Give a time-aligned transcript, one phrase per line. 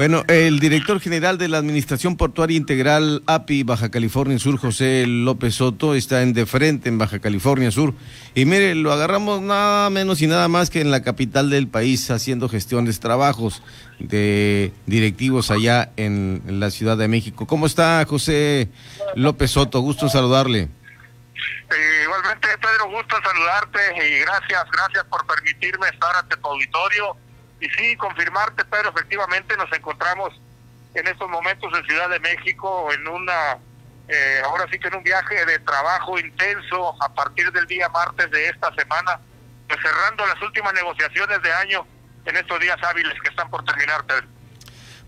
[0.00, 5.56] Bueno, el director general de la Administración Portuaria Integral API Baja California Sur, José López
[5.56, 7.92] Soto, está en de frente en Baja California Sur.
[8.34, 12.10] Y mire, lo agarramos nada menos y nada más que en la capital del país
[12.10, 13.62] haciendo gestiones, trabajos
[13.98, 17.46] de directivos allá en, la Ciudad de México.
[17.46, 18.70] ¿Cómo está José
[19.16, 19.80] López Soto?
[19.80, 20.60] Gusto saludarle.
[20.60, 27.18] Eh, igualmente, Pedro, gusto saludarte y gracias, gracias por permitirme estar ante tu auditorio
[27.60, 30.40] y sí, confirmarte, Pedro, efectivamente nos encontramos
[30.94, 33.58] en estos momentos en Ciudad de México en una,
[34.08, 38.30] eh, ahora sí que en un viaje de trabajo intenso a partir del día martes
[38.30, 39.20] de esta semana,
[39.68, 41.86] pues cerrando las últimas negociaciones de año
[42.24, 44.04] en estos días hábiles que están por terminar.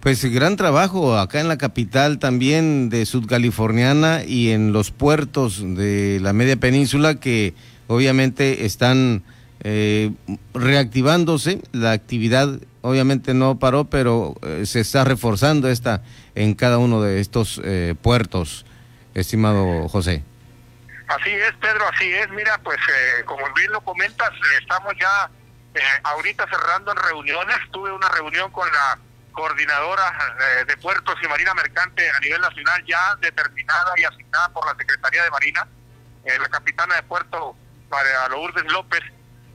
[0.00, 6.18] Pues gran trabajo acá en la capital también de Sudcaliforniana y en los puertos de
[6.20, 7.54] la media península que
[7.86, 9.22] obviamente están
[9.64, 10.10] eh,
[10.54, 11.62] reactivándose.
[11.70, 12.48] La actividad
[12.80, 16.02] obviamente no paró, pero eh, se está reforzando esta
[16.34, 18.66] en cada uno de estos eh, puertos,
[19.14, 20.24] estimado José.
[21.06, 22.28] Así es, Pedro, así es.
[22.30, 22.78] Mira, pues
[23.24, 25.30] como bien lo comentas, estamos ya
[26.02, 27.56] ahorita cerrando en reuniones.
[27.70, 28.98] Tuve una reunión con la
[29.32, 30.12] coordinadora
[30.66, 35.24] de puertos y marina mercante a nivel nacional ya determinada y asignada por la Secretaría
[35.24, 35.66] de Marina,
[36.24, 37.56] la capitana de puerto,
[38.30, 39.00] Lourdes López,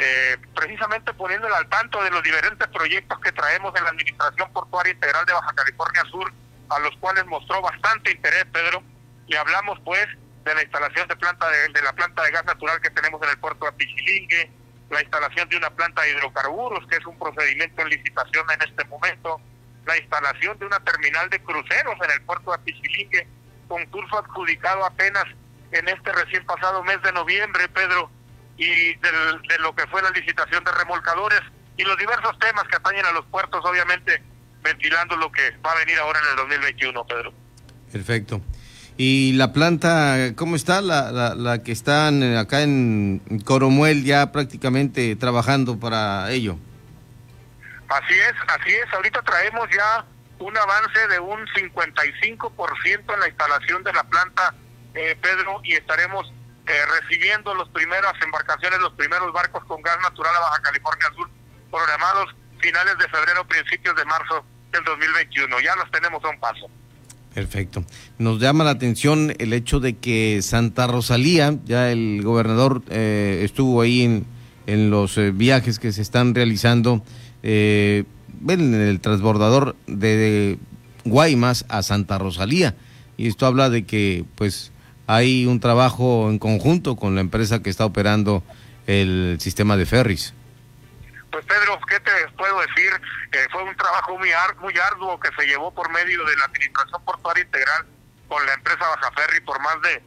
[0.00, 4.92] eh, precisamente poniéndole al tanto de los diferentes proyectos que traemos de la Administración Portuaria
[4.92, 6.32] Integral de Baja California Sur,
[6.68, 8.82] a los cuales mostró bastante interés, Pedro.
[9.26, 10.06] Y hablamos, pues,
[10.44, 13.38] de la instalación de planta de, la planta de gas natural que tenemos en el
[13.38, 14.50] puerto de Pichilingue,
[14.88, 18.84] la instalación de una planta de hidrocarburos, que es un procedimiento en licitación en este
[18.84, 19.40] momento,
[19.84, 23.26] la instalación de una terminal de cruceros en el puerto de Pichilingue,
[23.66, 25.24] concurso adjudicado apenas
[25.72, 28.10] en este recién pasado mes de noviembre, Pedro,
[28.58, 31.40] y de lo que fue la licitación de remolcadores
[31.76, 34.20] y los diversos temas que atañen a los puertos, obviamente
[34.62, 37.32] ventilando lo que va a venir ahora en el 2021, Pedro.
[37.92, 38.42] Perfecto.
[38.96, 40.80] ¿Y la planta, cómo está?
[40.80, 46.58] La, la, la que están acá en Coromuel ya prácticamente trabajando para ello.
[47.88, 48.92] Así es, así es.
[48.92, 50.04] Ahorita traemos ya
[50.40, 54.54] un avance de un 55% en la instalación de la planta,
[54.94, 56.32] eh, Pedro, y estaremos
[56.68, 61.28] eh, recibiendo las primeras embarcaciones, los primeros barcos con gas natural a Baja California Sur,
[61.70, 65.60] programados finales de febrero, principios de marzo del 2021.
[65.60, 66.66] Ya los tenemos a un paso.
[67.32, 67.84] Perfecto.
[68.18, 73.80] Nos llama la atención el hecho de que Santa Rosalía, ya el gobernador eh, estuvo
[73.80, 74.24] ahí
[74.66, 77.02] en, los eh, viajes que se están realizando
[77.42, 78.04] en
[78.46, 80.58] el transbordador de
[81.04, 82.74] Guaymas a Santa Rosalía.
[83.16, 84.70] Y esto habla de que, pues,
[85.08, 88.44] hay un trabajo en conjunto con la empresa que está operando
[88.86, 90.34] el sistema de ferries.
[91.32, 92.92] Pues Pedro, ¿qué te puedo decir?
[93.32, 94.28] Eh, fue un trabajo muy,
[94.60, 97.86] muy arduo que se llevó por medio de la Administración Portuaria Integral
[98.28, 100.02] con la empresa Baja Ferry por más de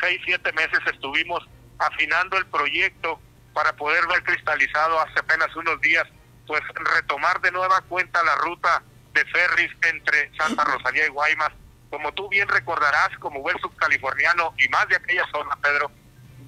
[0.00, 1.46] seis, siete meses estuvimos
[1.78, 3.20] afinando el proyecto
[3.52, 6.04] para poder ver cristalizado hace apenas unos días,
[6.46, 6.62] pues
[6.94, 11.52] retomar de nueva cuenta la ruta de ferries entre Santa Rosalía y Guaymas
[11.90, 15.90] como tú bien recordarás, como buen subcaliforniano y más de aquella zona, Pedro,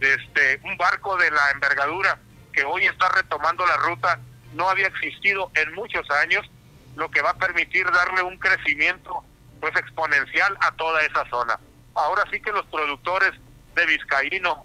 [0.00, 2.18] este, un barco de la envergadura
[2.52, 4.20] que hoy está retomando la ruta
[4.54, 6.48] no había existido en muchos años,
[6.96, 9.24] lo que va a permitir darle un crecimiento
[9.60, 11.58] pues exponencial a toda esa zona.
[11.94, 13.32] Ahora sí que los productores
[13.74, 14.64] de Vizcaíno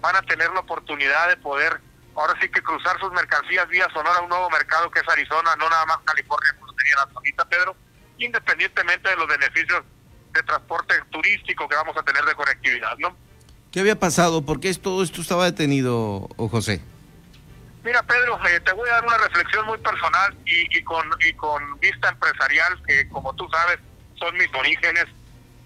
[0.00, 1.80] van a tener la oportunidad de poder,
[2.14, 5.56] ahora sí que cruzar sus mercancías vía Sonora a un nuevo mercado que es Arizona,
[5.56, 7.76] no nada más California, como sería la zonita, Pedro,
[8.18, 9.82] independientemente de los beneficios
[10.34, 13.16] de transporte turístico que vamos a tener de conectividad, ¿no?
[13.70, 14.44] ¿Qué había pasado?
[14.44, 16.80] ¿Por qué todo esto estaba detenido, José?
[17.82, 21.78] Mira, Pedro, eh, te voy a dar una reflexión muy personal y, con, y con
[21.80, 23.78] vista empresarial, que como tú sabes,
[24.16, 25.06] son mis orígenes.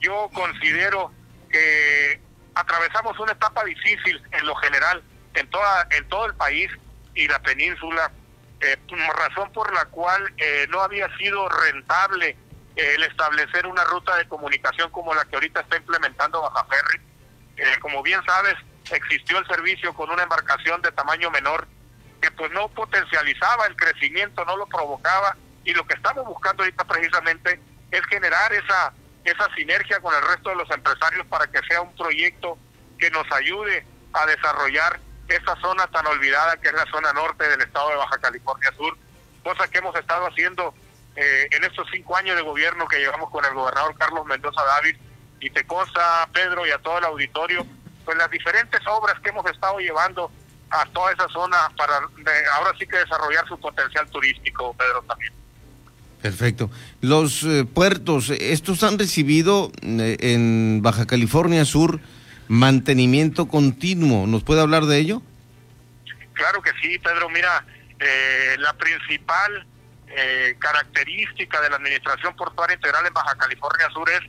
[0.00, 1.12] Yo considero
[1.50, 2.20] que
[2.54, 5.02] atravesamos una etapa difícil en lo general
[5.34, 6.70] en toda en todo el país
[7.14, 8.10] y la península,
[8.60, 8.76] eh,
[9.16, 12.36] razón por la cual eh, no había sido rentable
[12.76, 17.00] el establecer una ruta de comunicación como la que ahorita está implementando Baja Ferry.
[17.56, 18.54] Eh, como bien sabes,
[18.92, 21.66] existió el servicio con una embarcación de tamaño menor
[22.20, 26.84] que pues no potencializaba el crecimiento, no lo provocaba y lo que estamos buscando ahorita
[26.84, 27.60] precisamente
[27.90, 28.92] es generar esa
[29.24, 32.58] esa sinergia con el resto de los empresarios para que sea un proyecto
[32.98, 37.60] que nos ayude a desarrollar esa zona tan olvidada que es la zona norte del
[37.60, 38.96] estado de Baja California Sur,
[39.42, 40.74] cosa que hemos estado haciendo
[41.18, 44.96] eh, en estos cinco años de gobierno que llevamos con el gobernador Carlos Mendoza David,
[45.40, 47.66] y te consta, Pedro, y a todo el auditorio,
[48.04, 50.30] pues las diferentes obras que hemos estado llevando
[50.70, 51.94] a toda esa zona para
[52.54, 55.32] ahora sí que desarrollar su potencial turístico, Pedro, también.
[56.20, 56.70] Perfecto.
[57.00, 62.00] Los eh, puertos, estos han recibido eh, en Baja California Sur
[62.48, 64.26] mantenimiento continuo.
[64.26, 65.22] ¿Nos puede hablar de ello?
[66.32, 67.28] Claro que sí, Pedro.
[67.28, 67.64] Mira,
[68.00, 69.66] eh, la principal
[70.58, 74.20] característica de la Administración Portuaria Integral en Baja California Sur es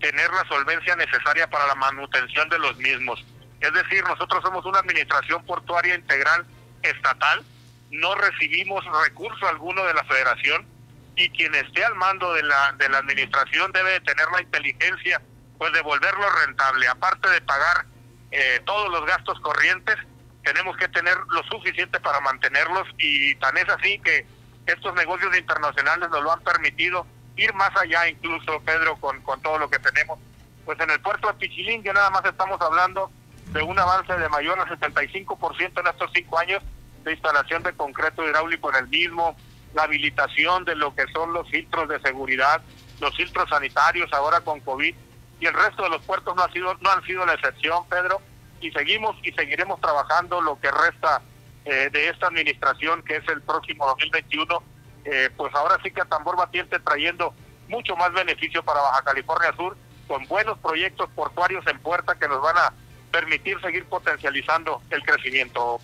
[0.00, 3.24] tener la solvencia necesaria para la manutención de los mismos.
[3.60, 6.44] Es decir, nosotros somos una Administración Portuaria Integral
[6.82, 7.42] estatal,
[7.90, 10.66] no recibimos recurso alguno de la Federación
[11.14, 15.22] y quien esté al mando de la, de la administración debe tener la inteligencia
[15.58, 16.88] pues de volverlo rentable.
[16.88, 17.86] Aparte de pagar
[18.32, 19.96] eh, todos los gastos corrientes,
[20.42, 24.26] tenemos que tener lo suficiente para mantenerlos y tan es así que
[24.66, 27.06] estos negocios internacionales nos lo han permitido
[27.36, 30.18] ir más allá incluso, Pedro, con, con todo lo que tenemos.
[30.64, 33.10] Pues en el puerto de Pichilín ya nada más estamos hablando
[33.52, 36.62] de un avance de mayor al 75% en estos cinco años
[37.04, 39.36] de instalación de concreto hidráulico en el mismo,
[39.74, 42.62] la habilitación de lo que son los filtros de seguridad,
[43.00, 44.94] los filtros sanitarios ahora con COVID
[45.40, 48.20] y el resto de los puertos no ha sido no han sido la excepción, Pedro,
[48.60, 51.20] y seguimos y seguiremos trabajando lo que resta
[51.64, 54.62] eh, de esta administración que es el próximo 2021,
[55.04, 57.34] eh, pues ahora sí que a tambor batiente trayendo
[57.68, 59.76] mucho más beneficio para Baja California Sur
[60.06, 62.72] con buenos proyectos portuarios en puerta que nos van a
[63.10, 65.80] permitir seguir potencializando el crecimiento.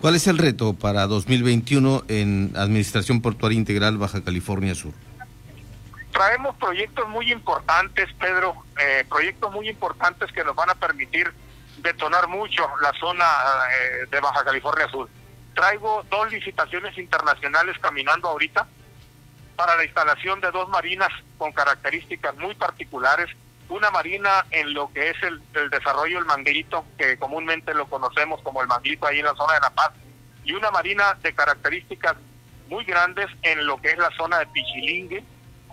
[0.00, 4.92] ¿Cuál es el reto para 2021 en Administración Portuaria Integral Baja California Sur?
[6.12, 11.32] Traemos proyectos muy importantes, Pedro, eh, proyectos muy importantes que nos van a permitir
[11.78, 13.24] detonar mucho la zona
[13.70, 15.08] eh, de Baja California Sur.
[15.54, 18.66] Traigo dos licitaciones internacionales caminando ahorita
[19.56, 23.28] para la instalación de dos marinas con características muy particulares.
[23.68, 28.42] Una marina en lo que es el, el desarrollo del manguito, que comúnmente lo conocemos
[28.42, 29.90] como el manguito ahí en la zona de La Paz,
[30.44, 32.14] y una marina de características
[32.68, 35.24] muy grandes en lo que es la zona de Pichilingue,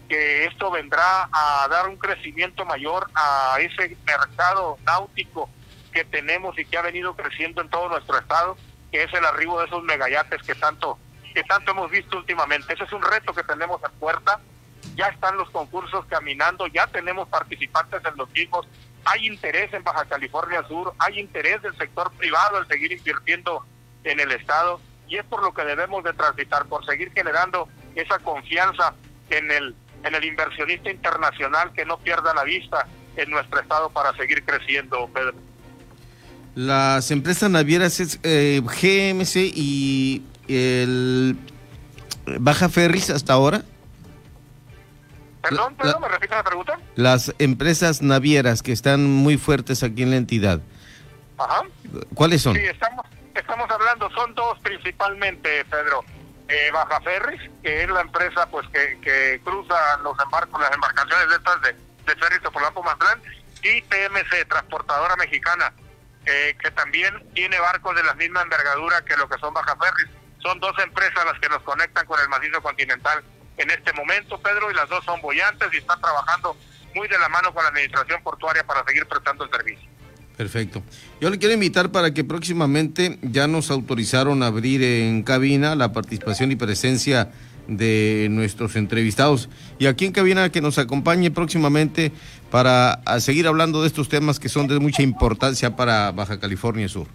[0.07, 5.49] que esto vendrá a dar un crecimiento mayor a ese mercado náutico
[5.91, 8.57] que tenemos y que ha venido creciendo en todo nuestro estado,
[8.91, 10.97] que es el arribo de esos megayates que tanto
[11.33, 12.73] que tanto hemos visto últimamente.
[12.73, 14.39] Ese es un reto que tenemos en puerta.
[14.95, 18.67] Ya están los concursos caminando, ya tenemos participantes en los mismos.
[19.05, 23.65] Hay interés en Baja California Sur, hay interés del sector privado en seguir invirtiendo
[24.03, 28.19] en el Estado y es por lo que debemos de transitar, por seguir generando esa
[28.19, 28.93] confianza
[29.29, 34.15] en el, en el inversionista internacional que no pierda la vista en nuestro Estado para
[34.15, 35.33] seguir creciendo, Pedro.
[36.55, 41.37] Las empresas navieras es eh, GMC y el
[42.39, 43.63] Baja Ferris hasta ahora.
[45.41, 46.79] Perdón, perdón, ¿me repite la pregunta?
[46.95, 50.61] Las empresas navieras que están muy fuertes aquí en la entidad.
[51.37, 51.63] Ajá.
[52.13, 52.55] ¿Cuáles son?
[52.55, 56.03] Sí, estamos, estamos hablando, son dos principalmente, Pedro.
[56.47, 61.29] Eh, Baja Ferris, que es la empresa pues que, que cruza los embarcos, las embarcaciones
[61.29, 61.73] de estas de,
[62.05, 63.21] de Ferris Topolapo Matlán,
[63.63, 65.71] y TMC, Transportadora Mexicana,
[66.25, 70.13] eh, que también tiene barcos de la misma envergadura que lo que son Baja Ferris.
[70.41, 73.23] Son dos empresas las que nos conectan con el macizo continental
[73.57, 76.55] en este momento, Pedro, y las dos son bollantes y están trabajando
[76.95, 79.89] muy de la mano con la administración portuaria para seguir prestando el servicio.
[80.35, 80.81] Perfecto.
[81.19, 86.51] Yo le quiero invitar para que próximamente ya nos autorizaron abrir en cabina la participación
[86.51, 87.31] y presencia
[87.67, 89.49] de nuestros entrevistados.
[89.79, 92.11] Y aquí en cabina que nos acompañe próximamente
[92.49, 97.07] para seguir hablando de estos temas que son de mucha importancia para Baja California Sur.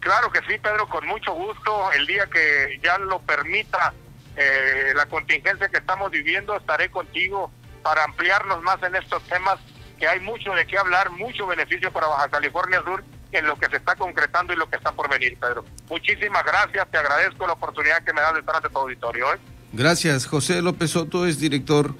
[0.00, 1.92] Claro que sí, Pedro, con mucho gusto.
[1.92, 3.94] El día que ya lo permita
[4.36, 7.50] eh, la contingencia que estamos viviendo, estaré contigo
[7.82, 9.58] para ampliarnos más en estos temas
[9.98, 13.02] que hay mucho de qué hablar, mucho beneficio para Baja California Sur
[13.38, 15.64] en lo que se está concretando y lo que está por venir, Pedro.
[15.88, 19.32] Muchísimas gracias, te agradezco la oportunidad que me das de estar ante tu auditorio.
[19.34, 19.38] ¿eh?
[19.72, 21.94] Gracias, José López Soto es director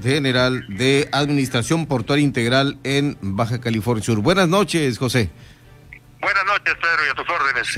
[0.00, 4.18] general de Administración Portuaria Integral en Baja California Sur.
[4.20, 5.30] Buenas noches, José.
[6.20, 7.66] Buenas noches, Pedro, y a tus órdenes.